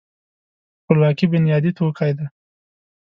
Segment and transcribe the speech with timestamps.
[0.81, 2.25] خپلواکي بنیادي توکی دی.